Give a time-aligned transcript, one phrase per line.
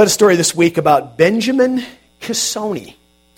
[0.00, 1.84] Read a story this week about Benjamin
[2.22, 2.94] Cassoni.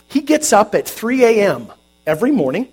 [0.07, 1.67] He gets up at 3 a.m.
[2.07, 2.69] every morning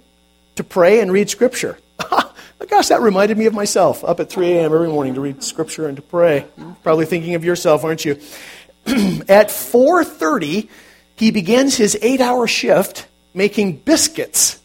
[0.57, 1.75] to pray and read Scripture.
[2.69, 4.03] Gosh, that reminded me of myself.
[4.03, 4.75] Up at 3 a.m.
[4.75, 6.45] every morning to read Scripture and to pray.
[6.83, 8.19] Probably thinking of yourself, aren't you?
[8.85, 10.69] at 4:30,
[11.15, 14.59] he begins his eight-hour shift making biscuits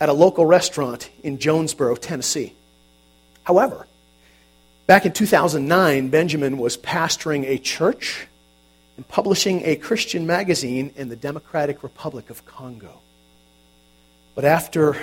[0.00, 2.54] at a local restaurant in Jonesboro, Tennessee.
[3.42, 3.86] However,
[4.86, 8.28] back in 2009, Benjamin was pastoring a church
[8.96, 13.00] and publishing a Christian magazine in the Democratic Republic of Congo.
[14.34, 14.96] But after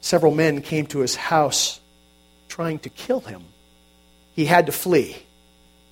[0.00, 1.80] several men came to his house
[2.48, 3.42] trying to kill him,
[4.34, 5.16] he had to flee.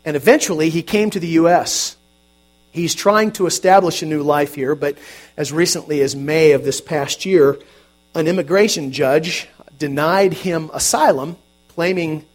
[0.05, 1.97] And eventually he came to the U.S.
[2.71, 4.99] He's trying to establish a new life here, but
[5.37, 7.59] as recently as May of this past year,
[8.15, 9.49] an immigration judge
[9.79, 11.37] denied him asylum,
[11.69, 12.27] claiming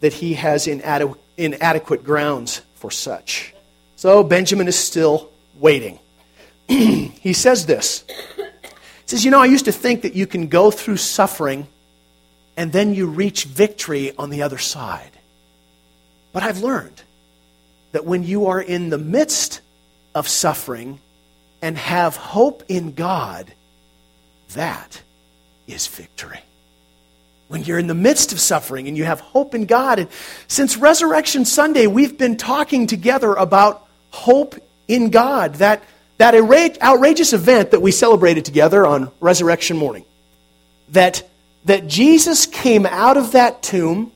[0.00, 3.52] that he has inadequate grounds for such.
[3.96, 5.98] So Benjamin is still waiting.
[6.68, 8.04] he says this.
[8.36, 8.44] He
[9.06, 11.66] says, You know, I used to think that you can go through suffering
[12.56, 15.10] and then you reach victory on the other side.
[16.32, 17.02] But I've learned
[17.92, 19.62] that when you are in the midst
[20.14, 21.00] of suffering
[21.62, 23.52] and have hope in God,
[24.52, 25.02] that
[25.66, 26.40] is victory.
[27.48, 29.98] When you're in the midst of suffering and you have hope in God.
[29.98, 30.08] And
[30.48, 34.56] since Resurrection Sunday, we've been talking together about hope
[34.88, 35.82] in God, that,
[36.18, 40.04] that outrageous event that we celebrated together on resurrection morning.
[40.90, 41.28] That,
[41.64, 44.12] that Jesus came out of that tomb,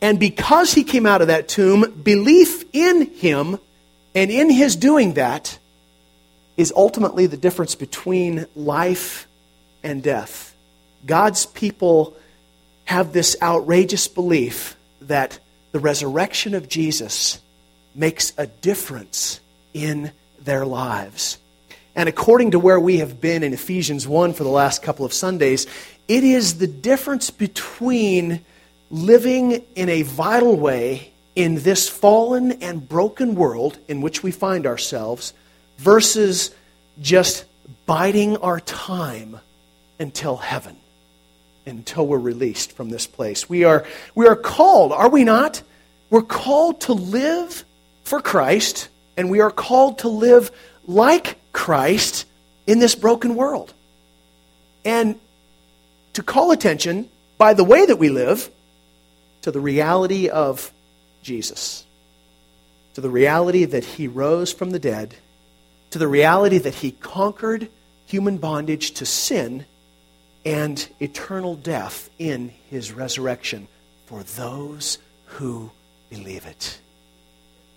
[0.00, 3.58] and because he came out of that tomb, belief in him
[4.14, 5.58] and in his doing that
[6.56, 9.26] is ultimately the difference between life
[9.82, 10.54] and death.
[11.06, 12.16] God's people
[12.84, 15.38] have this outrageous belief that
[15.72, 17.40] the resurrection of Jesus
[17.94, 19.40] makes a difference
[19.74, 21.38] in their lives.
[21.94, 25.12] And according to where we have been in Ephesians 1 for the last couple of
[25.12, 25.66] Sundays,
[26.08, 28.44] it is the difference between
[28.90, 34.66] living in a vital way in this fallen and broken world in which we find
[34.66, 35.32] ourselves
[35.78, 36.50] versus
[37.00, 37.44] just
[37.86, 39.38] biding our time
[39.98, 40.76] until heaven,
[41.66, 43.48] until we're released from this place.
[43.48, 45.62] We are, we are called, are we not?
[46.08, 47.64] We're called to live
[48.10, 50.50] for Christ, and we are called to live
[50.84, 52.26] like Christ
[52.66, 53.72] in this broken world.
[54.84, 55.14] And
[56.14, 58.50] to call attention by the way that we live
[59.42, 60.72] to the reality of
[61.22, 61.84] Jesus,
[62.94, 65.14] to the reality that he rose from the dead,
[65.90, 67.68] to the reality that he conquered
[68.06, 69.66] human bondage to sin
[70.44, 73.68] and eternal death in his resurrection
[74.06, 75.70] for those who
[76.10, 76.80] believe it.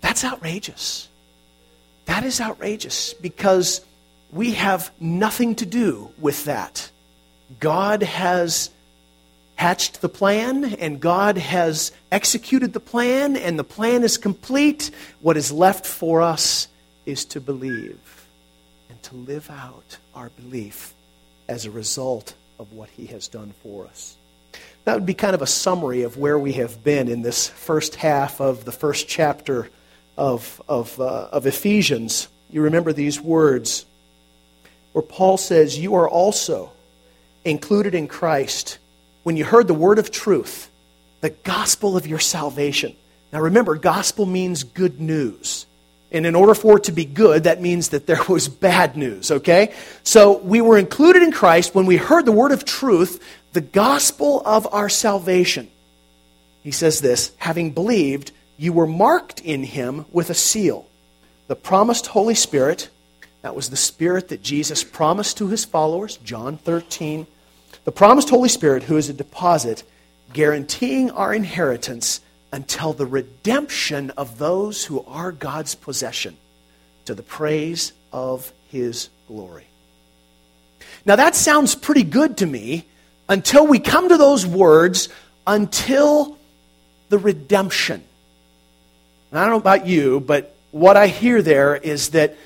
[0.04, 1.08] That's outrageous.
[2.04, 3.80] That is outrageous because
[4.30, 6.90] we have nothing to do with that.
[7.58, 8.68] God has
[9.56, 14.90] hatched the plan, and God has executed the plan, and the plan is complete.
[15.22, 16.68] What is left for us
[17.06, 18.26] is to believe
[18.90, 20.92] and to live out our belief
[21.48, 24.18] as a result of what He has done for us.
[24.84, 27.94] That would be kind of a summary of where we have been in this first
[27.94, 29.70] half of the first chapter
[30.16, 32.28] of, of, uh, of Ephesians.
[32.50, 33.84] You remember these words
[34.92, 36.70] where Paul says, You are also
[37.44, 38.78] included in Christ
[39.22, 40.70] when you heard the word of truth,
[41.20, 42.94] the gospel of your salvation.
[43.32, 45.66] Now remember, gospel means good news.
[46.12, 49.32] And in order for it to be good, that means that there was bad news,
[49.32, 49.74] okay?
[50.04, 53.20] So we were included in Christ when we heard the word of truth,
[53.52, 55.68] the gospel of our salvation.
[56.62, 60.86] He says this having believed, you were marked in him with a seal,
[61.48, 62.88] the promised Holy Spirit.
[63.42, 67.26] That was the Spirit that Jesus promised to his followers, John 13,
[67.84, 69.82] the promised Holy Spirit, who is a deposit
[70.32, 72.20] guaranteeing our inheritance
[72.52, 76.36] until the redemption of those who are God's possession
[77.04, 79.66] to the praise of his glory.
[81.04, 82.86] Now, that sounds pretty good to me
[83.28, 85.08] until we come to those words,
[85.46, 86.38] until
[87.08, 88.02] the redemption.
[89.34, 92.36] And I don't know about you, but what I hear there is that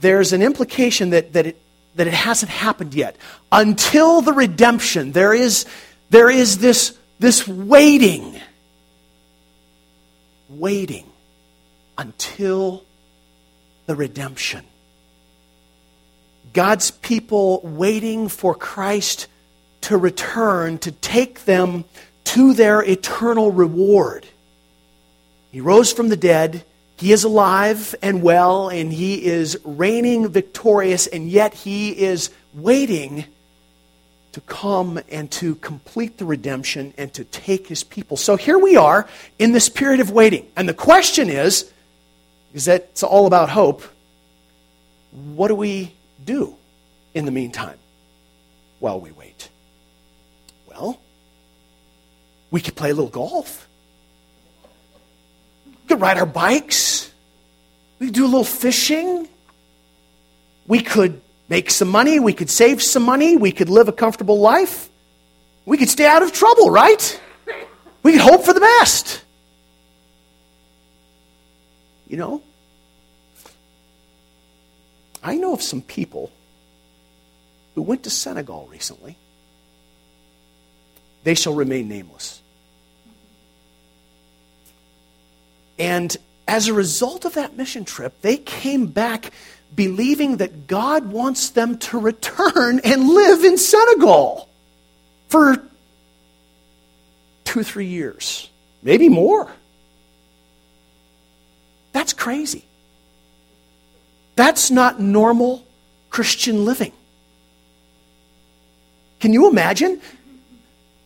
[0.00, 1.60] there's an implication that, that it
[1.98, 3.16] that it hasn't happened yet.
[3.52, 5.66] Until the redemption, there is,
[6.10, 8.40] there is this, this waiting.
[10.48, 11.04] Waiting
[11.98, 12.84] until
[13.86, 14.64] the redemption.
[16.52, 19.26] God's people waiting for Christ
[19.82, 21.84] to return to take them
[22.24, 24.24] to their eternal reward.
[25.50, 26.64] He rose from the dead.
[26.96, 33.24] He is alive and well, and he is reigning victorious, and yet he is waiting
[34.32, 38.16] to come and to complete the redemption and to take his people.
[38.16, 39.08] So here we are
[39.38, 40.46] in this period of waiting.
[40.56, 41.70] And the question is,
[42.52, 43.82] is that it's all about hope.
[45.12, 45.92] What do we
[46.24, 46.56] do
[47.14, 47.78] in the meantime
[48.80, 49.48] while we wait?
[50.68, 51.00] Well,
[52.50, 53.67] we could play a little golf.
[55.88, 57.10] We could ride our bikes.
[57.98, 59.26] We could do a little fishing.
[60.66, 62.20] We could make some money.
[62.20, 63.38] We could save some money.
[63.38, 64.90] We could live a comfortable life.
[65.64, 67.18] We could stay out of trouble, right?
[68.02, 69.22] We could hope for the best.
[72.06, 72.42] You know,
[75.22, 76.30] I know of some people
[77.74, 79.16] who went to Senegal recently.
[81.24, 82.42] They shall remain nameless.
[85.78, 86.16] And
[86.46, 89.32] as a result of that mission trip, they came back
[89.74, 94.48] believing that God wants them to return and live in Senegal
[95.28, 95.62] for
[97.44, 98.48] two, three years,
[98.82, 99.50] maybe more.
[101.92, 102.64] That's crazy.
[104.36, 105.66] That's not normal
[106.10, 106.92] Christian living.
[109.20, 110.00] Can you imagine?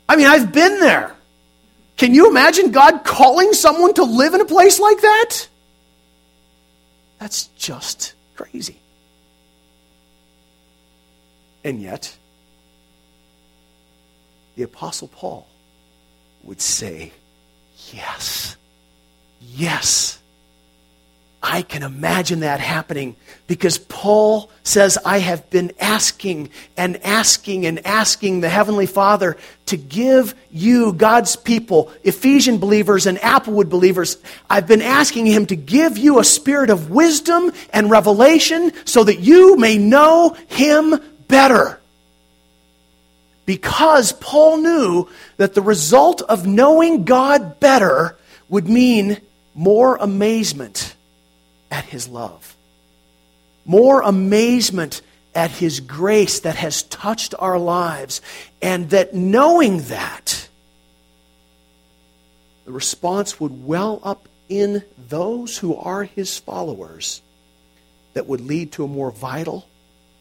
[0.09, 1.15] I mean, I've been there.
[2.03, 5.47] Can you imagine God calling someone to live in a place like that?
[7.21, 8.77] That's just crazy.
[11.63, 12.13] And yet,
[14.57, 15.47] the Apostle Paul
[16.43, 17.13] would say,
[17.93, 18.57] Yes,
[19.41, 20.21] yes.
[21.43, 23.17] I can imagine that happening
[23.49, 29.37] because Paul says, I have been asking and asking and asking the Heavenly Father
[29.67, 34.19] to give you, God's people, Ephesian believers and Applewood believers,
[34.49, 39.19] I've been asking Him to give you a spirit of wisdom and revelation so that
[39.19, 40.95] you may know Him
[41.27, 41.81] better.
[43.47, 45.09] Because Paul knew
[45.39, 48.17] that the result of knowing God better
[48.49, 49.21] would mean
[49.55, 50.92] more amazement
[51.73, 52.55] at his love,
[53.65, 55.01] more amazement
[55.35, 58.21] at his grace that has touched our lives,
[58.61, 60.49] and that knowing that,
[62.67, 67.23] the response would well up in those who are his followers
[68.13, 69.67] that would lead to a more vital,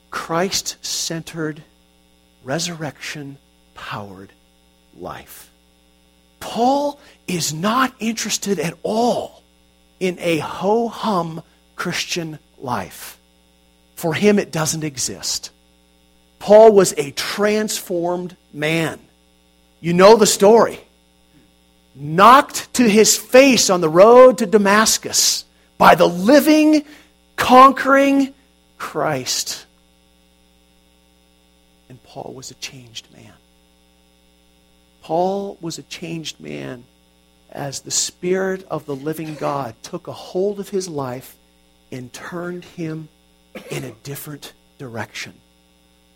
[0.10, 1.62] Christ centered,
[2.46, 3.38] resurrection
[3.76, 4.32] powered
[4.98, 5.50] life.
[6.40, 9.41] Paul is not interested at all
[10.02, 11.44] in a ho hum
[11.76, 13.20] Christian life.
[13.96, 15.52] For him, it doesn't exist.
[16.40, 19.00] Paul was a transformed man.
[19.80, 20.80] You know the story.
[21.94, 25.46] Knocked to his face on the road to Damascus
[25.78, 26.84] by the living,
[27.36, 28.34] conquering
[28.80, 29.68] Christ.
[31.90, 33.34] And Paul was a changed man.
[35.04, 36.86] Paul was a changed man
[37.52, 41.36] as the Spirit of the living God took a hold of his life
[41.92, 43.10] and turned him
[43.70, 45.34] in a different direction.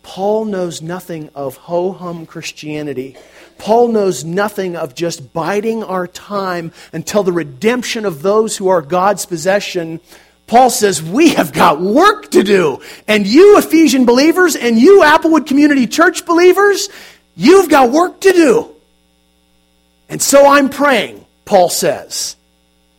[0.02, 3.16] Paul knows nothing of ho hum Christianity.
[3.58, 8.82] Paul knows nothing of just biding our time until the redemption of those who are
[8.82, 10.00] God's possession.
[10.46, 12.80] Paul says, We have got work to do.
[13.08, 16.88] And you, Ephesian believers, and you, Applewood Community Church believers,
[17.34, 18.70] you've got work to do.
[20.08, 22.36] And so I'm praying Paul says,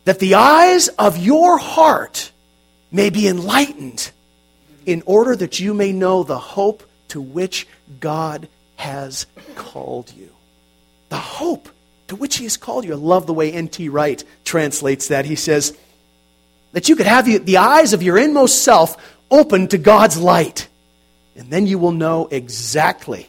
[0.08, 2.32] that the eyes of your heart
[2.90, 4.10] may be enlightened
[4.86, 7.66] in order that you may know the hope to which
[8.00, 10.30] God has called you.
[11.10, 11.68] The hope
[12.06, 12.94] to which he has called you.
[12.94, 13.90] I love the way N.T.
[13.90, 15.26] Wright translates that.
[15.26, 15.76] He says
[16.72, 18.96] that you could have the eyes of your inmost self
[19.30, 20.68] open to God's light,
[21.36, 23.28] and then you will know exactly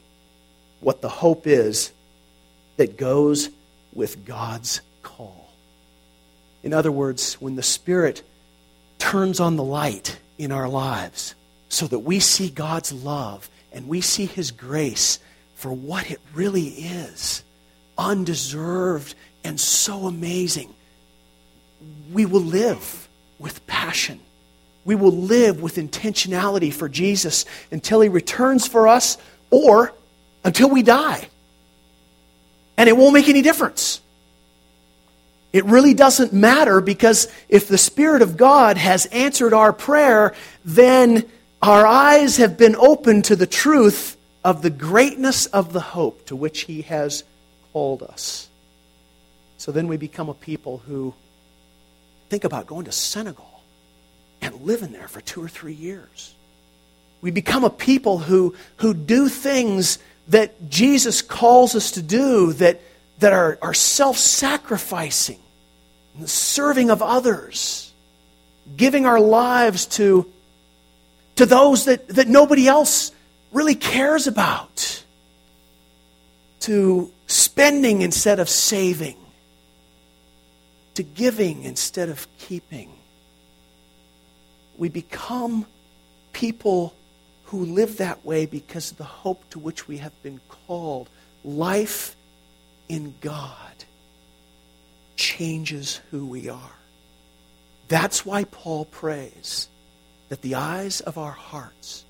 [0.80, 1.92] what the hope is
[2.78, 3.50] that goes
[3.94, 4.80] with God's.
[6.64, 8.24] In other words, when the Spirit
[8.98, 11.36] turns on the light in our lives
[11.70, 15.20] so that we see God's love and we see His grace
[15.56, 17.44] for what it really is
[17.98, 19.14] undeserved
[19.44, 20.74] and so amazing,
[22.12, 24.20] we will live with passion.
[24.86, 29.18] We will live with intentionality for Jesus until He returns for us
[29.50, 29.94] or
[30.44, 31.28] until we die.
[32.78, 34.02] And it won't make any difference.
[35.52, 41.26] It really doesn't matter because if the Spirit of God has answered our prayer, then
[41.62, 46.36] our eyes have been opened to the truth of the greatness of the hope to
[46.36, 47.24] which He has
[47.74, 48.48] called us.
[49.58, 51.14] So then we become a people who
[52.30, 53.62] think about going to Senegal
[54.42, 56.34] and living there for two or three years.
[57.22, 62.80] We become a people who, who do things that Jesus calls us to do that,
[63.20, 65.40] that are, are self sacrificing,
[66.26, 67.94] serving of others,
[68.76, 70.30] giving our lives to,
[71.36, 73.12] to those that, that nobody else
[73.52, 75.04] really cares about,
[76.62, 79.18] to spending instead of saving,
[80.96, 82.90] to giving instead of keeping.
[84.78, 85.66] We become
[86.32, 86.94] people
[87.46, 91.10] who live that way because of the hope to which we have been called.
[91.44, 92.16] Life
[92.90, 93.86] in God
[95.16, 96.76] changes who we are.
[97.88, 99.70] That's why Paul prays
[100.30, 102.06] that the eyes of our hearts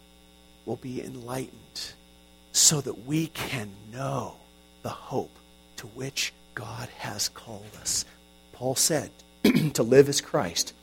[0.65, 1.93] will be enlightened
[2.51, 4.35] so that we can know
[4.81, 5.35] the hope
[5.77, 8.05] to which God has called us.
[8.53, 9.11] Paul said,
[9.73, 10.73] to live is Christ,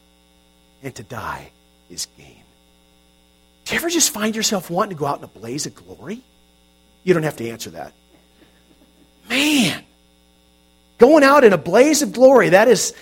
[0.83, 1.50] and to die
[1.91, 2.43] is gain.
[3.67, 6.23] Do you ever just find yourself wanting to go out in a blaze of glory?
[7.05, 7.93] You don't have to answer that.
[9.29, 9.85] Man,
[10.99, 12.95] going out in a blaze of glory, that is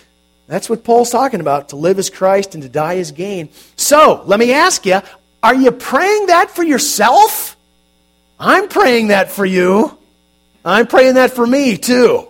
[0.47, 1.71] that's what Paul's talking about.
[1.71, 3.49] To live as Christ and to die as gain.
[3.77, 5.01] So, let me ask you,
[5.43, 7.57] are you praying that for yourself?
[8.39, 9.97] I'm praying that for you.
[10.65, 12.27] I'm praying that for me too.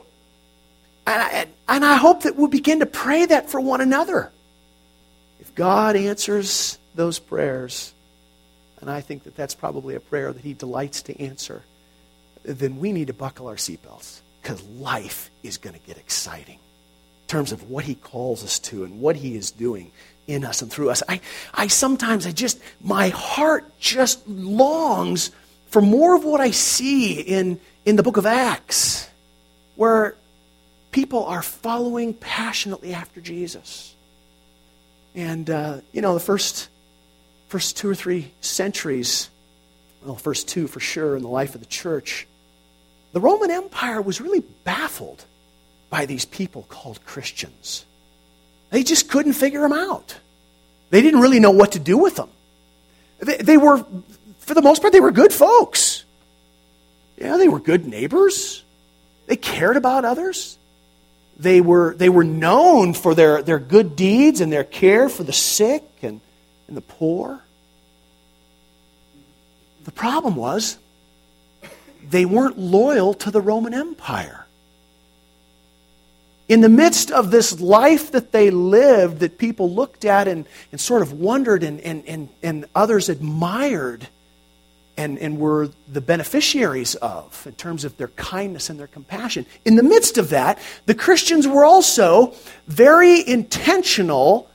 [1.07, 4.31] And I, and I hope that we'll begin to pray that for one another.
[5.41, 7.93] If God answers those prayers,
[8.81, 11.63] and I think that that's probably a prayer that He delights to answer,
[12.43, 17.27] then we need to buckle our seatbelts because life is going to get exciting in
[17.29, 19.91] terms of what He calls us to and what He is doing
[20.27, 21.03] in us and through us.
[21.09, 21.23] I,
[21.55, 25.31] I sometimes, I just, my heart just longs
[25.69, 29.09] for more of what I see in, in the book of Acts,
[29.77, 30.15] where
[30.93, 33.95] people are following passionately after Jesus.
[35.15, 36.69] And, uh, you know, the first
[37.49, 39.31] first two or three centuries,
[40.05, 42.27] well, first two for sure in the life of the church,
[43.15, 45.25] the Roman Empire was really baffled
[45.89, 47.85] by these people called Christians.
[48.71, 50.19] They just couldn't figure them out.
[50.91, 52.29] They didn't really know what to do with them.
[53.21, 53.87] They, they were,
[54.41, 56.05] for the most part, they were good folks.
[57.17, 58.65] Yeah, they were good neighbors.
[59.27, 60.59] They cared about others.
[61.39, 65.33] They were, they were known for their, their good deeds and their care for the
[65.33, 66.21] sick and,
[66.67, 67.41] and the poor.
[69.85, 70.79] The problem was
[72.11, 74.47] they weren't loyal to the Roman Empire.
[76.47, 80.81] In the midst of this life that they lived, that people looked at and, and
[80.81, 84.09] sort of wondered and, and, and, and others admired
[84.97, 89.77] and, and were the beneficiaries of in terms of their kindness and their compassion, in
[89.77, 92.35] the midst of that, the Christians were also
[92.67, 94.51] very intentional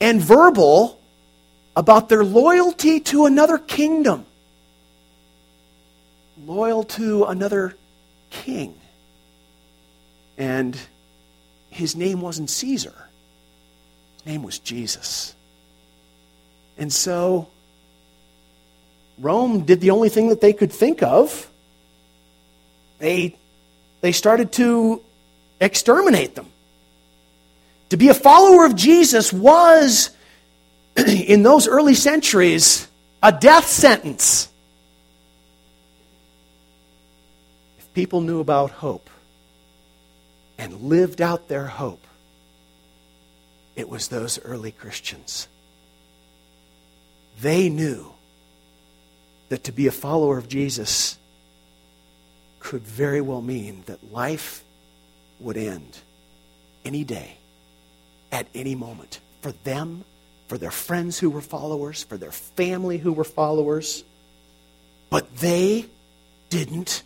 [0.00, 1.00] and verbal
[1.74, 4.26] about their loyalty to another kingdom
[6.44, 7.76] loyal to another
[8.30, 8.78] king.
[10.36, 10.78] And
[11.70, 12.94] his name wasn't Caesar,
[14.16, 15.34] his name was Jesus.
[16.76, 17.48] And so
[19.18, 21.48] Rome did the only thing that they could think of.
[22.98, 23.36] They,
[24.00, 25.02] they started to
[25.60, 26.46] exterminate them.
[27.90, 30.10] To be a follower of Jesus was,
[30.96, 32.88] in those early centuries,
[33.22, 34.48] a death sentence.
[37.94, 39.08] People knew about hope
[40.58, 42.04] and lived out their hope,
[43.76, 45.48] it was those early Christians.
[47.40, 48.12] They knew
[49.48, 51.18] that to be a follower of Jesus
[52.60, 54.64] could very well mean that life
[55.40, 55.98] would end
[56.84, 57.36] any day,
[58.32, 60.04] at any moment, for them,
[60.48, 64.04] for their friends who were followers, for their family who were followers.
[65.10, 65.86] But they
[66.48, 67.02] didn't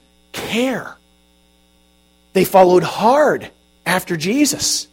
[0.49, 0.97] care.
[2.33, 3.51] They followed hard
[3.85, 4.87] after Jesus.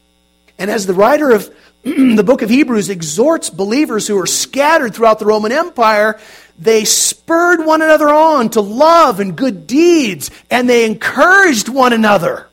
[0.57, 5.19] And as the writer of the book of Hebrews exhorts believers who are scattered throughout
[5.19, 6.19] the Roman Empire,
[6.57, 12.47] they spurred one another on to love and good deeds, and they encouraged one another.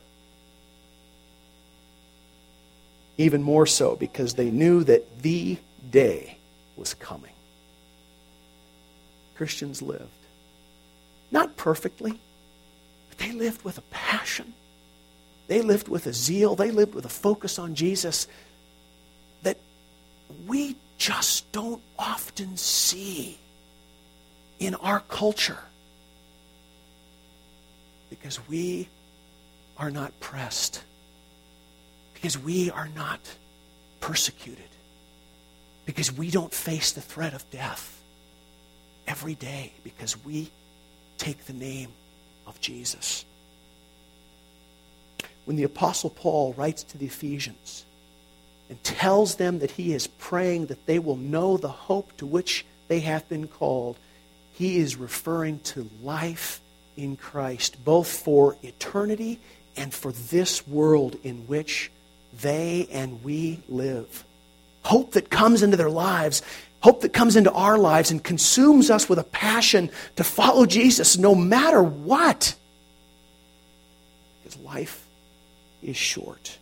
[3.17, 5.57] Even more so because they knew that the
[5.89, 6.37] day
[6.75, 7.31] was coming.
[9.35, 10.09] Christians lived.
[11.31, 12.19] Not perfectly,
[13.13, 14.53] but they lived with a passion.
[15.47, 16.55] They lived with a zeal.
[16.55, 18.27] They lived with a focus on Jesus
[19.43, 19.57] that
[20.47, 23.37] we just don't often see
[24.59, 25.59] in our culture
[28.09, 28.87] because we
[29.77, 30.81] are not pressed,
[32.13, 33.19] because we are not
[33.99, 34.69] persecuted
[35.85, 38.01] because we don't face the threat of death
[39.07, 40.49] every day because we
[41.17, 41.89] take the name
[42.45, 43.25] of Jesus.
[45.45, 47.85] When the Apostle Paul writes to the Ephesians
[48.69, 52.65] and tells them that he is praying that they will know the hope to which
[52.87, 53.97] they have been called,
[54.53, 56.61] he is referring to life
[56.95, 59.39] in Christ, both for eternity
[59.75, 61.91] and for this world in which
[62.41, 64.23] they and we live.
[64.83, 66.41] Hope that comes into their lives,
[66.83, 71.17] hope that comes into our lives and consumes us with a passion to follow Jesus
[71.17, 72.55] no matter what.
[74.43, 75.07] Because life
[75.81, 76.57] is short.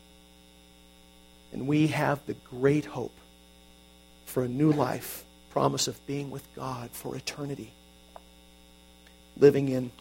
[1.51, 3.17] And we have the great hope
[4.25, 7.73] for a new life, promise of being with God for eternity,
[9.35, 9.91] living in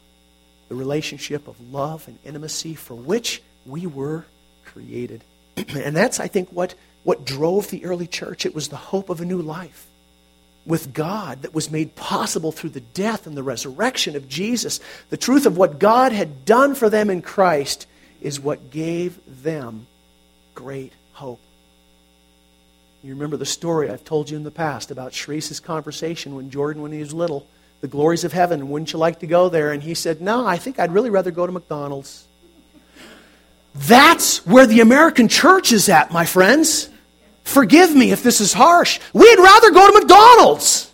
[0.69, 4.27] the relationship of love and intimacy for which we were
[4.67, 5.25] created.
[5.57, 6.75] and that's, I think, what,
[7.05, 8.45] what drove the early church.
[8.45, 9.87] It was the hope of a new life
[10.67, 14.81] with God that was made possible through the death and the resurrection of Jesus.
[15.09, 17.87] The truth of what God had done for them in Christ
[18.21, 19.87] is what gave them
[20.55, 21.41] great hope.
[23.03, 26.83] You remember the story I've told you in the past about Sharice's conversation when Jordan,
[26.83, 27.47] when he was little,
[27.81, 28.69] the glories of heaven.
[28.69, 29.73] Wouldn't you like to go there?
[29.73, 32.27] And he said, No, I think I'd really rather go to McDonald's.
[33.75, 36.90] That's where the American church is at, my friends.
[37.45, 39.01] Forgive me if this is harsh.
[39.13, 40.91] We'd rather go to McDonald's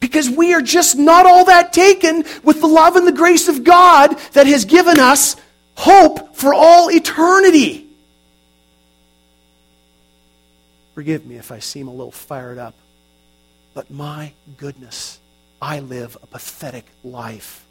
[0.00, 3.64] because we are just not all that taken with the love and the grace of
[3.64, 5.36] God that has given us
[5.76, 7.86] hope for all eternity.
[10.94, 12.74] Forgive me if I seem a little fired up,
[13.74, 15.18] but my goodness
[15.60, 17.66] I live a pathetic life.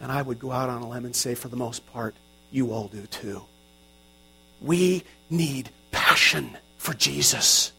[0.00, 2.16] And I would go out on a limb and say, for the most part,
[2.50, 3.42] you all do too.
[4.60, 7.70] We need passion for Jesus.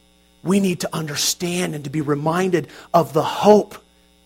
[0.44, 3.76] We need to understand and to be reminded of the hope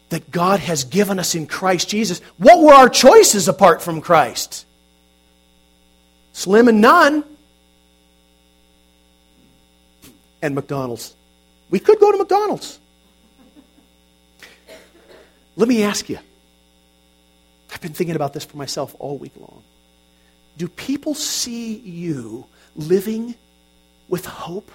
[0.10, 2.21] that God has given us in Christ Jesus.
[2.38, 4.65] What were our choices apart from Christ?
[6.34, 7.23] Slim and none.
[10.41, 11.15] And McDonald's.
[11.69, 12.80] We could go to McDonald's.
[15.56, 16.19] Let me ask you.
[17.73, 19.63] I've been thinking about this for myself all week long.
[20.58, 22.45] Do people see you
[22.76, 23.36] living
[24.08, 24.72] with hope?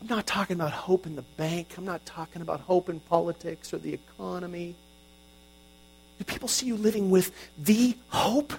[0.00, 1.74] I'm not talking about hope in the bank.
[1.78, 4.74] I'm not talking about hope in politics or the economy.
[6.18, 8.52] Do people see you living with the hope?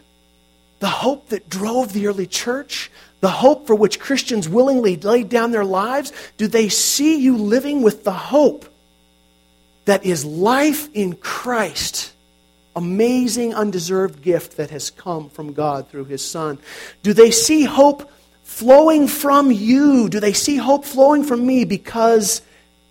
[0.79, 2.91] The hope that drove the early church?
[3.21, 6.11] The hope for which Christians willingly laid down their lives?
[6.37, 8.65] Do they see you living with the hope
[9.85, 12.11] that is life in Christ.
[12.75, 16.59] Amazing, undeserved gift that has come from God through His Son.
[17.03, 18.11] Do they see hope
[18.55, 20.07] flowing from you?
[20.07, 22.41] Do they see hope flowing from me because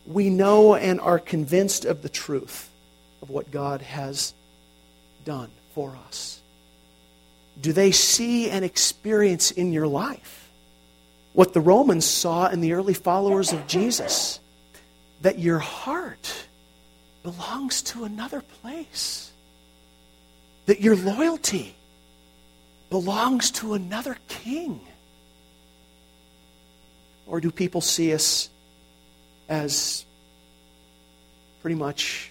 [0.06, 2.68] we know and are convinced of the truth
[3.22, 4.34] of what God has
[5.24, 6.42] done for us?
[7.58, 10.50] Do they see and experience in your life
[11.32, 14.40] what the Romans saw in the early followers of Jesus?
[15.22, 16.46] That your heart
[17.22, 19.32] belongs to another place.
[20.66, 21.74] That your loyalty
[22.90, 24.82] belongs to another king.
[27.26, 28.50] Or do people see us
[29.48, 30.04] as
[31.62, 32.30] pretty much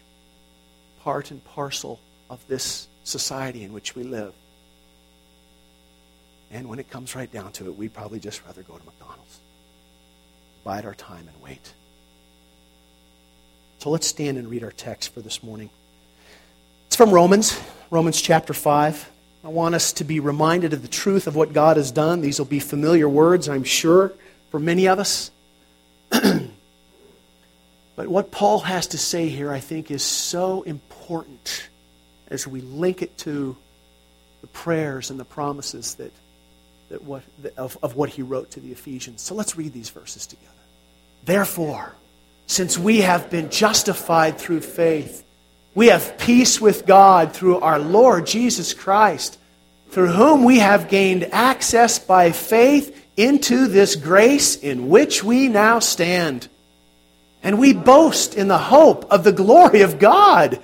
[1.01, 4.33] part and parcel of this society in which we live?
[6.51, 9.39] And when it comes right down to it, we'd probably just rather go to McDonald's,
[10.63, 11.73] bide our time, and wait.
[13.79, 15.71] So let's stand and read our text for this morning.
[16.87, 19.09] It's from Romans, Romans chapter 5.
[19.43, 22.21] I want us to be reminded of the truth of what God has done.
[22.21, 24.13] These will be familiar words, I'm sure,
[24.53, 25.31] for many of us.
[26.11, 31.67] but what Paul has to say here, I think, is so important
[32.27, 33.57] as we link it to
[34.41, 36.11] the prayers and the promises that,
[36.89, 37.23] that what,
[37.57, 39.23] of, of what he wrote to the Ephesians.
[39.23, 40.53] So let's read these verses together.
[41.25, 41.95] Therefore,
[42.45, 45.23] since we have been justified through faith.
[45.73, 49.39] We have peace with God through our Lord Jesus Christ,
[49.89, 55.79] through whom we have gained access by faith into this grace in which we now
[55.79, 56.47] stand.
[57.41, 60.59] And we boast in the hope of the glory of God.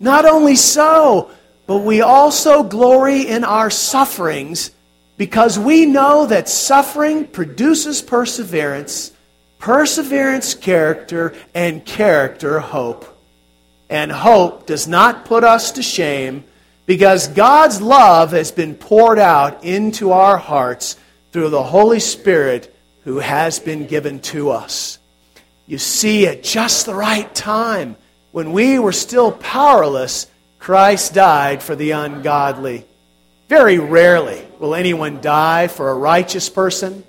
[0.00, 1.30] Not only so,
[1.66, 4.70] but we also glory in our sufferings
[5.16, 9.12] because we know that suffering produces perseverance
[9.64, 13.06] Perseverance, character, and character, hope.
[13.88, 16.44] And hope does not put us to shame
[16.84, 20.96] because God's love has been poured out into our hearts
[21.34, 25.00] through the Holy Spirit who has been given to us.
[25.66, 27.96] You see, at just the right time,
[28.30, 30.28] when we were still powerless,
[30.60, 32.84] Christ died for the ungodly.
[33.48, 37.02] Very rarely will anyone die for a righteous person,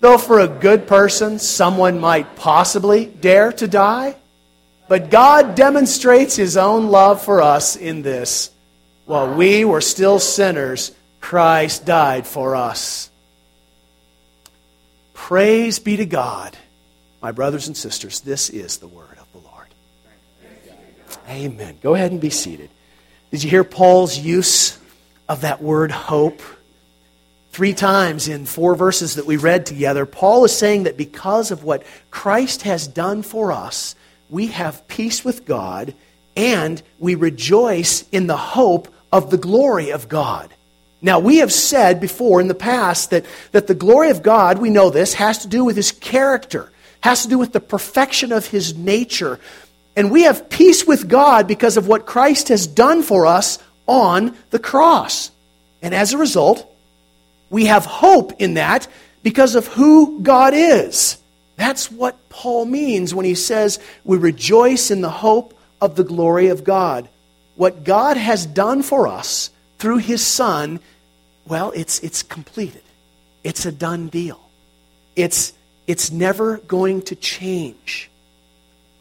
[0.00, 4.16] though for a good person, someone might possibly dare to die.
[4.88, 8.50] But God demonstrates His own love for us in this.
[9.04, 13.10] While we were still sinners, Christ died for us.
[15.16, 16.56] Praise be to God.
[17.20, 19.66] My brothers and sisters, this is the word of the Lord.
[21.28, 21.78] Amen.
[21.82, 22.70] Go ahead and be seated.
[23.32, 24.78] Did you hear Paul's use
[25.28, 26.42] of that word hope?
[27.50, 31.64] Three times in four verses that we read together, Paul is saying that because of
[31.64, 33.96] what Christ has done for us,
[34.28, 35.94] we have peace with God
[36.36, 40.52] and we rejoice in the hope of the glory of God.
[41.06, 44.70] Now, we have said before in the past that, that the glory of God, we
[44.70, 46.68] know this, has to do with his character,
[47.00, 49.38] has to do with the perfection of his nature.
[49.94, 54.36] And we have peace with God because of what Christ has done for us on
[54.50, 55.30] the cross.
[55.80, 56.68] And as a result,
[57.50, 58.88] we have hope in that
[59.22, 61.18] because of who God is.
[61.54, 66.48] That's what Paul means when he says we rejoice in the hope of the glory
[66.48, 67.08] of God.
[67.54, 70.80] What God has done for us through his Son,
[71.46, 72.82] well, it's, it's completed.
[73.44, 74.40] It's a done deal.
[75.14, 75.52] It's,
[75.86, 78.10] it's never going to change.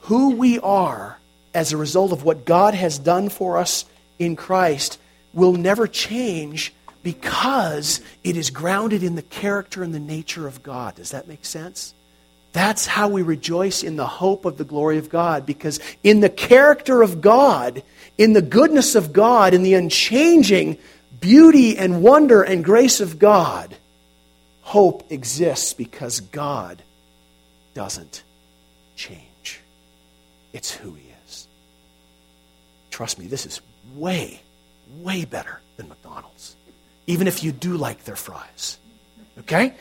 [0.02, 1.20] Who we are
[1.54, 3.86] as a result of what God has done for us
[4.20, 5.00] in Christ
[5.34, 10.96] will never change because it is grounded in the character and the nature of God.
[10.96, 11.94] Does that make sense?
[12.54, 16.30] That's how we rejoice in the hope of the glory of God because in the
[16.30, 17.84] character of God,
[18.18, 20.78] in the goodness of God, in the unchanging
[21.26, 23.76] beauty and wonder and grace of God,
[24.62, 26.84] hope exists because God
[27.74, 28.22] doesn't
[28.96, 29.60] change.
[30.54, 31.48] It's who He is.
[32.92, 33.60] Trust me, this is
[33.96, 34.40] way,
[35.00, 36.56] way better than McDonald's,
[37.08, 38.78] even if you do like their fries.
[39.40, 39.74] Okay?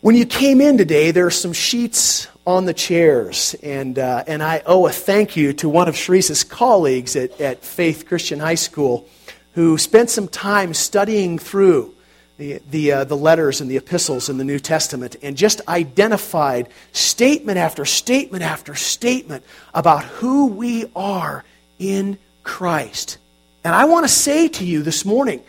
[0.00, 4.42] When you came in today, there are some sheets on the chairs, and, uh, and
[4.42, 8.56] I owe a thank you to one of Sharice's colleagues at, at Faith Christian High
[8.56, 9.08] School
[9.52, 11.94] who spent some time studying through
[12.38, 16.68] the, the, uh, the letters and the epistles in the New Testament and just identified
[16.92, 21.44] statement after statement after statement about who we are
[21.78, 23.18] in Christ.
[23.64, 25.42] And I want to say to you this morning,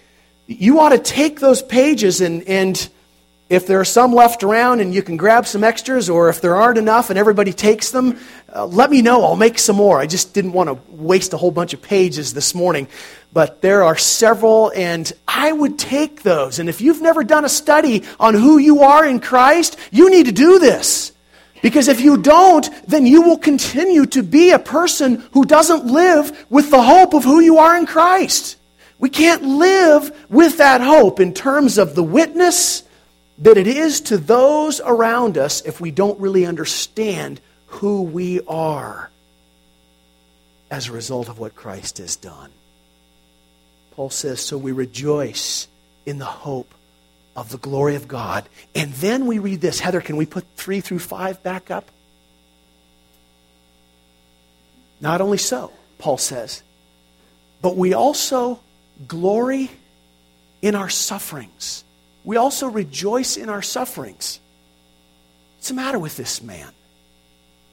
[0.47, 2.89] you ought to take those pages and, and
[3.49, 6.55] if there are some left around and you can grab some extras, or if there
[6.55, 8.19] aren't enough and everybody takes them,
[8.55, 9.23] uh, let me know.
[9.23, 9.99] I'll make some more.
[9.99, 12.87] I just didn't want to waste a whole bunch of pages this morning.
[13.31, 16.59] But there are several, and I would take those.
[16.59, 20.25] And if you've never done a study on who you are in Christ, you need
[20.25, 21.11] to do this.
[21.61, 26.45] Because if you don't, then you will continue to be a person who doesn't live
[26.49, 28.57] with the hope of who you are in Christ.
[28.97, 32.83] We can't live with that hope in terms of the witness
[33.39, 39.09] that it is to those around us if we don't really understand who we are
[40.71, 42.51] as a result of what Christ has done.
[43.99, 45.67] Paul says, So we rejoice
[46.05, 46.73] in the hope
[47.35, 48.47] of the glory of God.
[48.73, 49.81] And then we read this.
[49.81, 51.91] Heather, can we put three through five back up?
[55.01, 56.63] Not only so, Paul says,
[57.61, 58.61] but we also
[59.05, 59.69] glory
[60.61, 61.83] in our sufferings
[62.23, 64.39] we also rejoice in our sufferings.
[65.57, 66.71] What's the matter with this man?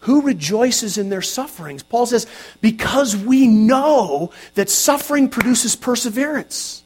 [0.06, 1.82] Who rejoices in their sufferings?
[1.82, 2.28] Paul says,
[2.60, 6.84] because we know that suffering produces perseverance.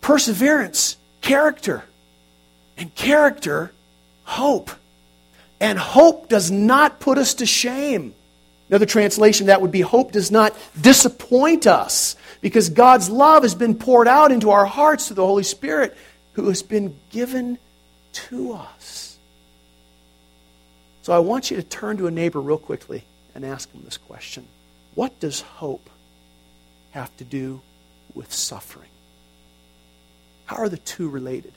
[0.00, 1.84] Perseverance, character.
[2.76, 3.70] And character,
[4.24, 4.72] hope.
[5.60, 8.12] And hope does not put us to shame.
[8.68, 13.76] Another translation that would be hope does not disappoint us because God's love has been
[13.76, 15.96] poured out into our hearts through the Holy Spirit
[16.32, 17.56] who has been given
[18.12, 19.17] to us.
[21.08, 23.02] So I want you to turn to a neighbor real quickly
[23.34, 24.46] and ask him this question
[24.94, 25.88] What does hope
[26.90, 27.62] have to do
[28.12, 28.90] with suffering?
[30.44, 31.54] How are the two related?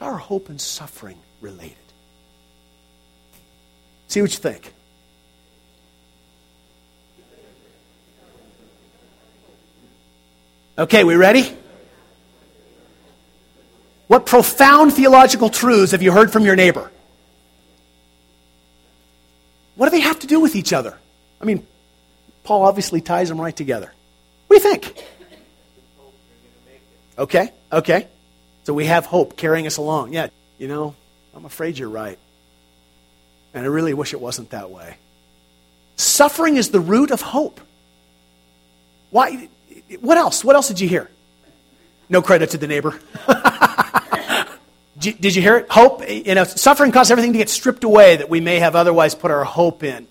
[0.00, 1.76] How are hope and suffering related?
[4.08, 4.72] See what you think.
[10.78, 11.54] Okay, we ready?
[14.06, 16.90] What profound theological truths have you heard from your neighbor?
[19.74, 20.98] What do they have to do with each other?
[21.40, 21.66] I mean,
[22.44, 23.92] Paul obviously ties them right together.
[24.46, 25.04] What do you think?
[27.18, 28.08] Okay, okay.
[28.64, 30.12] So we have hope carrying us along.
[30.12, 30.94] Yeah, you know,
[31.34, 32.18] I'm afraid you're right.
[33.54, 34.96] And I really wish it wasn't that way.
[35.96, 37.60] Suffering is the root of hope.
[39.10, 39.48] Why?
[40.00, 40.44] What else?
[40.44, 41.10] What else did you hear?
[42.08, 42.98] No credit to the neighbor.
[45.02, 45.66] did you hear it?
[45.70, 49.14] Hope, you know, suffering causes everything to get stripped away that we may have otherwise
[49.14, 50.06] put our hope in.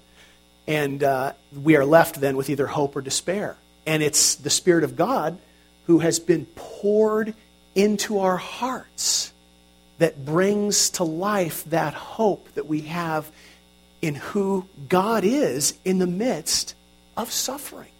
[0.67, 3.57] And uh, we are left then with either hope or despair.
[3.85, 5.37] And it's the Spirit of God
[5.87, 7.33] who has been poured
[7.73, 9.33] into our hearts
[9.97, 13.31] that brings to life that hope that we have
[14.01, 16.75] in who God is in the midst
[17.15, 17.91] of suffering.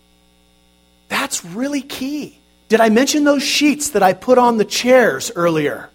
[1.09, 2.39] That's really key.
[2.69, 5.90] Did I mention those sheets that I put on the chairs earlier?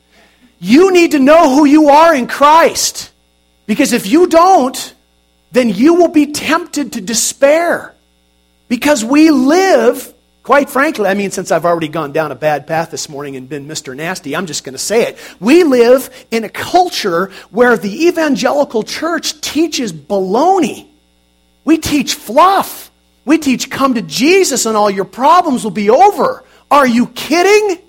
[0.59, 3.13] You need to know who you are in Christ.
[3.67, 4.95] Because if you don't,
[5.53, 7.95] then you will be tempted to despair.
[8.69, 12.91] Because we live, quite frankly, I mean, since I've already gone down a bad path
[12.91, 13.95] this morning and been Mr.
[13.95, 15.19] Nasty, I'm just going to say it.
[15.41, 20.89] We live in a culture where the evangelical church teaches baloney.
[21.65, 22.91] We teach fluff.
[23.25, 26.45] We teach come to Jesus and all your problems will be over.
[26.71, 27.83] Are you kidding?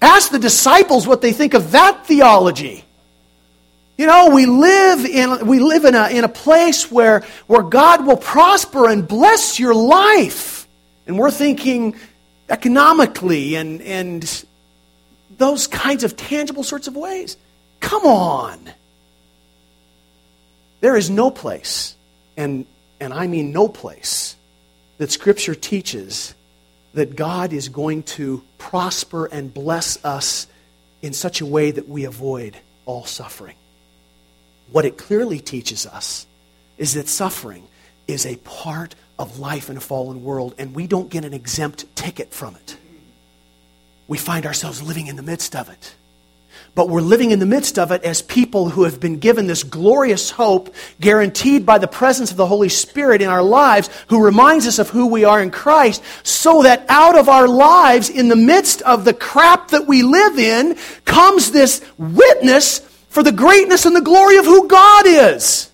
[0.00, 2.84] Ask the disciples what they think of that theology.
[3.96, 8.06] You know, we live in, we live in, a, in a place where, where God
[8.06, 10.66] will prosper and bless your life.
[11.06, 11.96] And we're thinking
[12.48, 14.44] economically and, and
[15.38, 17.36] those kinds of tangible sorts of ways.
[17.80, 18.70] Come on.
[20.80, 21.94] There is no place,
[22.36, 22.66] and,
[23.00, 24.36] and I mean no place,
[24.98, 26.34] that Scripture teaches
[26.94, 30.46] that God is going to prosper and bless us
[31.02, 33.56] in such a way that we avoid all suffering.
[34.70, 36.26] What it clearly teaches us
[36.78, 37.66] is that suffering
[38.06, 41.94] is a part of life in a fallen world, and we don't get an exempt
[41.94, 42.76] ticket from it.
[44.08, 45.94] We find ourselves living in the midst of it.
[46.74, 49.62] But we're living in the midst of it as people who have been given this
[49.62, 54.66] glorious hope, guaranteed by the presence of the Holy Spirit in our lives, who reminds
[54.66, 58.36] us of who we are in Christ, so that out of our lives, in the
[58.36, 63.94] midst of the crap that we live in, comes this witness for the greatness and
[63.94, 65.70] the glory of who God is.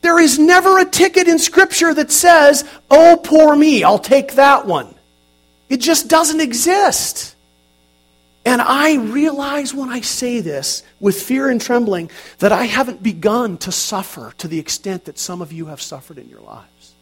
[0.00, 4.66] There is never a ticket in Scripture that says, Oh, poor me, I'll take that
[4.66, 4.94] one.
[5.68, 7.36] It just doesn't exist.
[8.44, 13.56] And I realize when I say this with fear and trembling that I haven't begun
[13.58, 16.94] to suffer to the extent that some of you have suffered in your lives.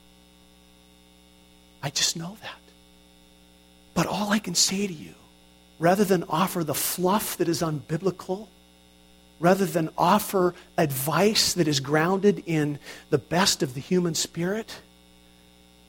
[1.83, 2.61] I just know that.
[3.95, 5.15] But all I can say to you,
[5.79, 8.49] rather than offer the fluff that is unbiblical,
[9.39, 14.81] rather than offer advice that is grounded in the best of the human spirit,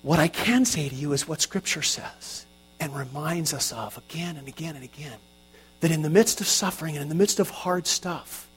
[0.02, 2.46] what I can say to you is what Scripture says
[2.80, 5.20] and reminds us of again and again and again
[5.82, 8.48] that in the midst of suffering and in the midst of hard stuff,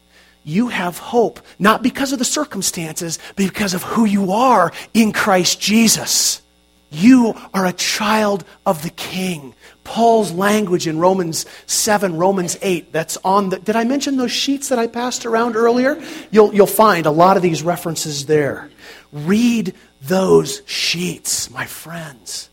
[0.44, 5.12] you have hope, not because of the circumstances, but because of who you are in
[5.12, 6.42] Christ Jesus.
[6.90, 9.54] You are a child of the King.
[9.82, 13.58] Paul's language in Romans 7, Romans 8, that's on the.
[13.58, 16.00] Did I mention those sheets that I passed around earlier?
[16.30, 18.70] You'll, you'll find a lot of these references there.
[19.12, 22.48] Read those sheets, my friends.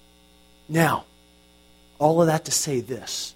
[0.68, 1.06] Now,
[2.00, 3.36] all of that to say this.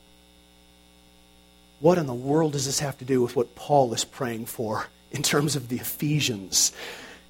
[1.79, 4.87] What in the world does this have to do with what Paul is praying for
[5.11, 6.71] in terms of the Ephesians?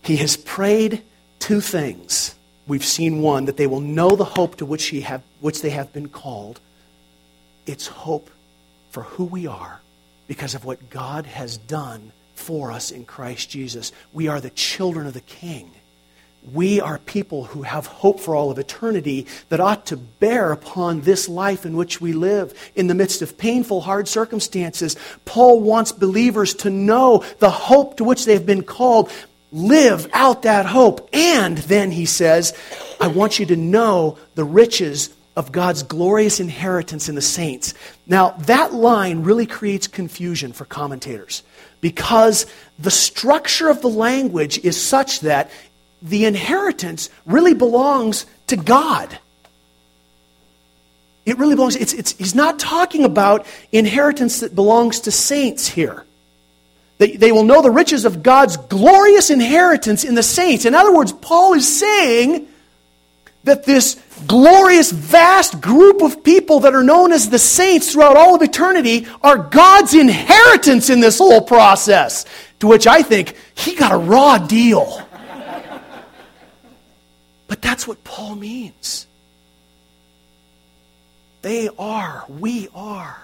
[0.02, 1.02] He has prayed
[1.40, 2.36] two things
[2.68, 5.72] we've seen one that they will know the hope to which, he have, which they
[5.72, 6.60] have been called.
[7.66, 8.30] It's hope
[8.90, 9.82] for who we are
[10.28, 13.92] because of what God has done for us in Christ Jesus.
[14.14, 15.72] We are the children of the King.
[16.54, 21.02] We are people who have hope for all of eternity that ought to bear upon
[21.02, 24.96] this life in which we live in the midst of painful, hard circumstances.
[25.26, 29.12] Paul wants believers to know the hope to which they have been called
[29.52, 31.10] live out that hope.
[31.14, 32.54] And then he says,
[33.00, 37.74] I want you to know the riches of God's glorious inheritance in the saints.
[38.08, 41.44] Now, that line really creates confusion for commentators
[41.82, 42.46] because
[42.80, 45.52] the structure of the language is such that
[46.06, 49.18] the inheritance really belongs to God.
[51.26, 56.06] It really belongs, it's, it's, he's not talking about inheritance that belongs to saints here.
[57.00, 60.66] They, they will know the riches of God's glorious inheritance in the saints.
[60.66, 62.48] In other words, Paul is saying
[63.44, 68.36] that this glorious, vast group of people that are known as the saints throughout all
[68.36, 72.26] of eternity are God's inheritance in this whole process.
[72.60, 75.05] To which I think, he got a raw deal.
[77.56, 79.08] But that's what Paul means.
[81.42, 83.18] They are, we are,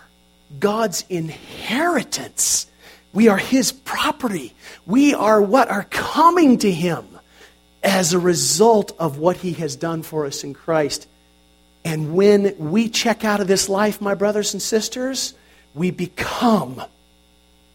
[0.58, 2.68] God's inheritance
[3.12, 4.54] We are His property.
[4.86, 7.06] We are what are coming to Him
[7.84, 11.10] as a result of what He has done for us in Christ.
[11.84, 15.34] And when we check out of this life, my brothers and sisters,
[15.74, 16.82] we become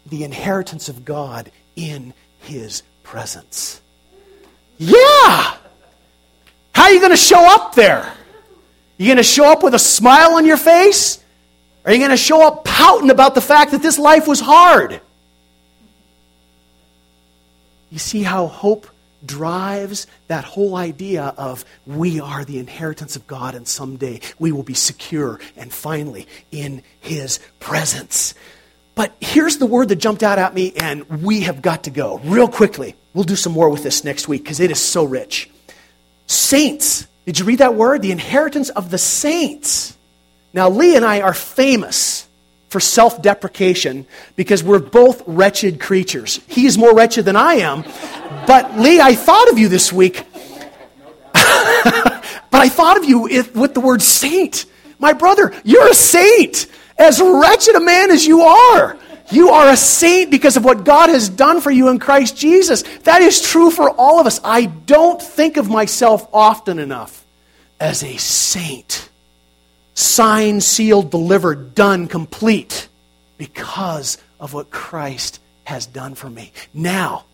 [0.07, 3.79] the inheritance of God in His presence.
[4.79, 5.57] Yeah!
[6.87, 8.13] How are you going to show up there?
[8.95, 11.21] You going to show up with a smile on your face?
[11.83, 15.01] Are you going to show up pouting about the fact that this life was hard?
[17.89, 18.87] You see how hope
[19.25, 24.63] drives that whole idea of we are the inheritance of God and someday we will
[24.63, 28.33] be secure and finally in His presence.
[28.95, 32.19] But here's the word that jumped out at me, and we have got to go
[32.19, 32.95] real quickly.
[33.13, 35.49] We'll do some more with this next week because it is so rich.
[36.27, 37.07] Saints.
[37.25, 38.01] Did you read that word?
[38.01, 39.97] The inheritance of the saints.
[40.53, 42.27] Now, Lee and I are famous
[42.69, 46.39] for self deprecation because we're both wretched creatures.
[46.47, 47.83] He's more wretched than I am.
[48.45, 50.23] But, Lee, I thought of you this week.
[51.33, 54.65] but I thought of you with the word saint.
[54.99, 56.67] My brother, you're a saint.
[56.97, 58.97] As wretched a man as you are,
[59.31, 62.83] you are a saint because of what God has done for you in Christ Jesus.
[63.03, 64.39] That is true for all of us.
[64.43, 67.25] I don't think of myself often enough
[67.79, 69.07] as a saint
[69.97, 72.87] signed, sealed, delivered, done, complete,
[73.39, 76.51] because of what Christ has done for me.
[76.71, 77.25] Now,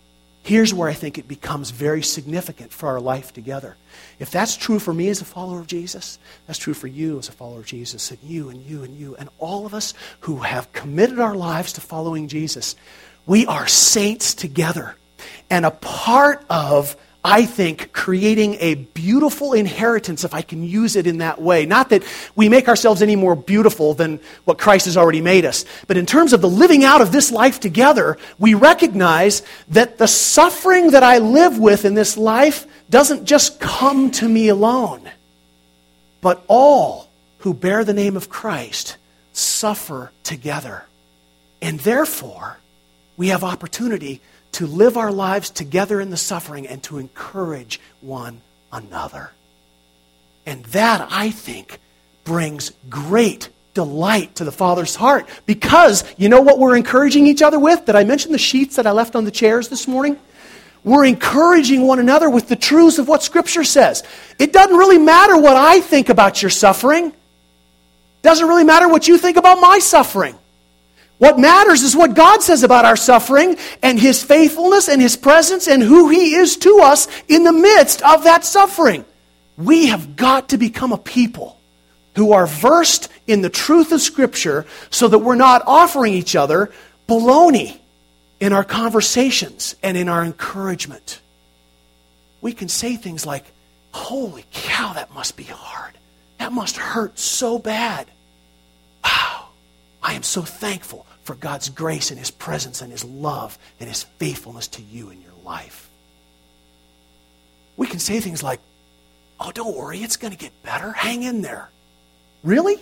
[0.43, 3.75] here's where I think it becomes very significant for our life together.
[4.19, 7.29] If that's true for me as a follower of Jesus, that's true for you as
[7.29, 10.37] a follower of Jesus, and you and you and you, and all of us who
[10.37, 12.75] have committed our lives to following Jesus.
[13.25, 14.95] We are saints together.
[15.49, 21.07] And a part of I think, creating a beautiful inheritance, if I can use it
[21.07, 21.65] in that way.
[21.65, 22.03] Not that
[22.35, 26.05] we make ourselves any more beautiful than what Christ has already made us, but in
[26.05, 31.03] terms of the living out of this life together, we recognize that the suffering that
[31.03, 35.09] I live with in this life doesn't just come to me alone,
[36.19, 37.09] but all
[37.39, 38.97] who bear the name of Christ
[39.31, 40.83] suffer together.
[41.61, 42.57] And therefore,
[43.15, 44.19] we have opportunity
[44.53, 49.31] to live our lives together in the suffering and to encourage one another.
[50.45, 51.79] And that, I think,
[52.23, 57.59] brings great delight to the Father's heart because you know what we're encouraging each other
[57.59, 57.85] with?
[57.85, 60.17] Did I mention the sheets that I left on the chairs this morning?
[60.83, 64.03] We're encouraging one another with the truths of what Scripture says.
[64.37, 67.13] It doesn't really matter what I think about your suffering.
[68.21, 70.37] Doesn't really matter what you think about my suffering.
[71.23, 75.69] What matters is what God says about our suffering and His faithfulness and His presence
[75.69, 79.05] and who He is to us in the midst of that suffering.
[79.55, 81.57] We have got to become a people
[82.17, 86.73] who are versed in the truth of Scripture so that we're not offering each other
[87.07, 87.79] baloney
[88.41, 91.21] in our conversations and in our encouragement.
[92.41, 93.45] We can say things like,
[93.93, 95.93] Holy cow, that must be hard.
[96.39, 98.07] That must hurt so bad.
[99.05, 99.45] Wow,
[100.01, 104.03] I am so thankful for God's grace and His presence and His love and His
[104.03, 105.89] faithfulness to you in your life.
[107.77, 108.59] We can say things like,
[109.39, 110.91] Oh, don't worry, it's going to get better.
[110.91, 111.69] Hang in there.
[112.43, 112.79] Really?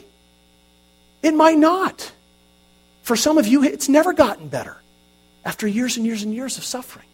[1.23, 2.11] It might not.
[3.03, 4.77] For some of you, it's never gotten better
[5.43, 7.07] after years and years and years of suffering.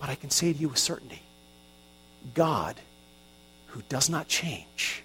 [0.00, 1.22] But I can say to you with certainty
[2.34, 2.76] God,
[3.68, 5.04] who does not change,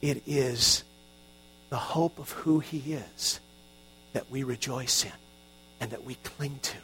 [0.00, 0.84] it is
[1.70, 3.40] the hope of who He is
[4.12, 5.12] that we rejoice in
[5.80, 6.76] and that we cling to.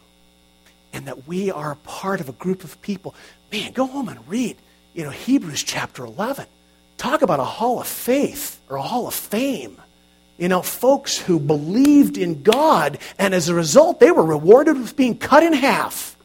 [0.92, 3.14] And that we are a part of a group of people.
[3.50, 4.58] Man, go home and read,
[4.92, 6.46] you know, Hebrews chapter 11.
[6.98, 9.80] Talk about a hall of faith or a hall of fame.
[10.36, 14.96] You know, folks who believed in God, and as a result, they were rewarded with
[14.96, 16.16] being cut in half.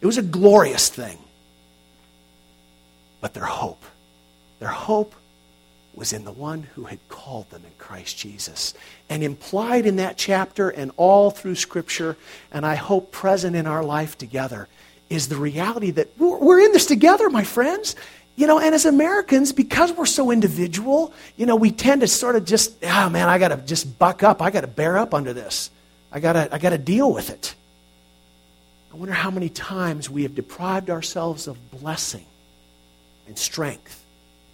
[0.00, 1.18] It was a glorious thing.
[3.20, 3.82] But their hope,
[4.60, 5.14] their hope
[5.98, 8.72] was in the one who had called them in Christ Jesus.
[9.08, 12.16] And implied in that chapter and all through Scripture,
[12.52, 14.68] and I hope present in our life together,
[15.10, 17.96] is the reality that we're in this together, my friends.
[18.36, 22.36] You know, and as Americans, because we're so individual, you know, we tend to sort
[22.36, 24.40] of just, oh man, I got to just buck up.
[24.40, 25.70] I got to bear up under this.
[26.12, 27.54] I got to I got to deal with it.
[28.92, 32.24] I wonder how many times we have deprived ourselves of blessing
[33.26, 34.04] and strength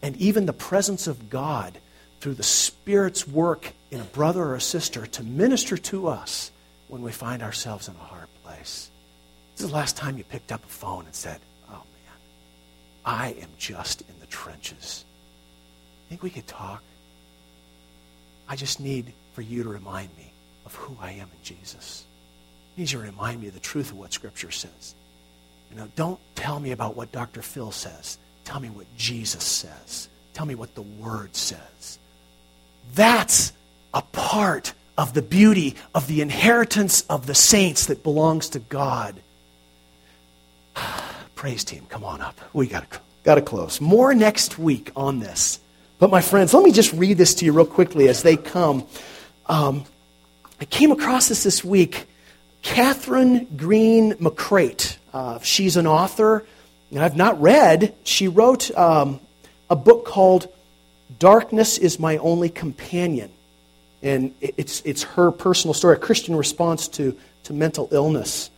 [0.05, 1.79] and even the presence of God
[2.21, 6.53] through the Spirit's work in a brother or a sister to minister to us
[6.89, 8.91] when we find ourselves in a hard place.
[9.55, 11.41] This is the last time you picked up a phone and said,
[11.71, 12.19] Oh man,
[13.03, 15.07] I am just in the trenches.
[16.11, 16.83] Think we could talk?
[18.47, 20.35] I just need for you to remind me
[20.67, 22.05] of who I am in Jesus.
[22.77, 24.95] I need you to remind me of the truth of what Scripture says.
[25.71, 27.41] You know, don't tell me about what Dr.
[27.41, 28.19] Phil says.
[28.45, 30.09] Tell me what Jesus says.
[30.35, 31.99] Tell me what the Word says.
[32.95, 33.53] That's
[33.93, 39.17] a part of the beauty of the inheritance of the saints that belongs to God.
[41.35, 42.41] Praise team, come on up.
[42.53, 43.81] We got to got to close.
[43.81, 45.59] More next week on this.
[45.99, 48.87] But my friends, let me just read this to you real quickly as they come.
[49.47, 49.85] Um,
[50.61, 52.07] I came across this this week.
[52.63, 54.97] Kathryn Greene McCreight.
[55.13, 56.47] Uh, she's an author
[56.93, 57.95] I've not read.
[58.05, 59.21] She wrote um,
[59.69, 60.49] a book called
[61.19, 63.31] Darkness is My Only Companion.
[64.03, 68.51] And it's, it's her personal story, a Christian response to, to mental illness.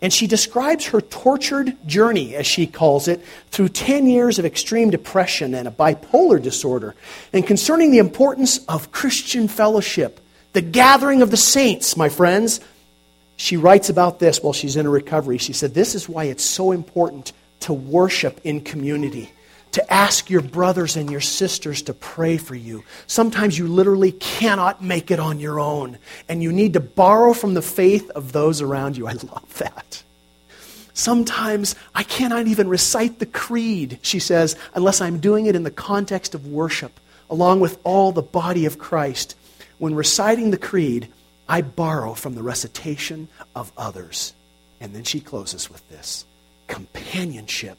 [0.00, 4.90] And she describes her tortured journey, as she calls it, through 10 years of extreme
[4.90, 6.94] depression and a bipolar disorder,
[7.32, 10.20] and concerning the importance of Christian fellowship,
[10.52, 12.60] the gathering of the saints, my friends.
[13.36, 15.38] She writes about this while she's in a recovery.
[15.38, 19.30] She said, This is why it's so important to worship in community
[19.74, 22.84] to ask your brothers and your sisters to pray for you.
[23.08, 27.54] Sometimes you literally cannot make it on your own, and you need to borrow from
[27.54, 29.08] the faith of those around you.
[29.08, 30.04] I love that.
[30.92, 35.72] Sometimes I cannot even recite the creed, she says, unless I'm doing it in the
[35.72, 39.34] context of worship, along with all the body of Christ.
[39.78, 41.08] When reciting the creed,
[41.48, 44.34] I borrow from the recitation of others.
[44.80, 46.24] And then she closes with this
[46.66, 47.78] companionship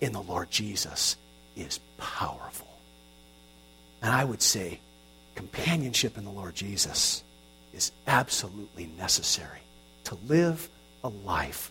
[0.00, 1.16] in the Lord Jesus
[1.56, 2.68] is powerful.
[4.02, 4.80] And I would say
[5.34, 7.22] companionship in the Lord Jesus
[7.72, 9.60] is absolutely necessary
[10.04, 10.68] to live
[11.02, 11.70] a life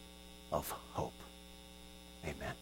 [0.52, 1.14] of hope.
[2.24, 2.54] Amen.